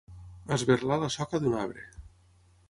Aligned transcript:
Esberlar 0.55 0.97
la 1.03 1.11
soca 1.17 1.41
d'un 1.45 1.59
arbre. 1.67 1.85